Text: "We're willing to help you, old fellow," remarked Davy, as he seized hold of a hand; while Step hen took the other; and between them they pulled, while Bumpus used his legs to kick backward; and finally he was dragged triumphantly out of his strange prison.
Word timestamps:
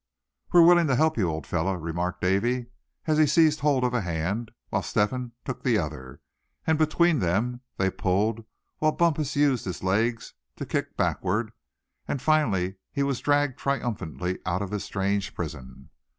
"We're 0.51 0.65
willing 0.65 0.87
to 0.87 0.95
help 0.95 1.15
you, 1.15 1.29
old 1.29 1.45
fellow," 1.45 1.75
remarked 1.75 2.21
Davy, 2.21 2.65
as 3.05 3.19
he 3.19 3.27
seized 3.27 3.59
hold 3.59 3.83
of 3.83 3.93
a 3.93 4.01
hand; 4.01 4.49
while 4.69 4.81
Step 4.81 5.11
hen 5.11 5.33
took 5.45 5.61
the 5.61 5.77
other; 5.77 6.21
and 6.65 6.79
between 6.79 7.19
them 7.19 7.61
they 7.77 7.91
pulled, 7.91 8.43
while 8.79 8.93
Bumpus 8.93 9.35
used 9.35 9.65
his 9.65 9.83
legs 9.83 10.33
to 10.55 10.65
kick 10.65 10.97
backward; 10.97 11.51
and 12.07 12.19
finally 12.19 12.77
he 12.91 13.03
was 13.03 13.19
dragged 13.19 13.59
triumphantly 13.59 14.39
out 14.43 14.63
of 14.63 14.71
his 14.71 14.83
strange 14.83 15.35
prison. 15.35 15.91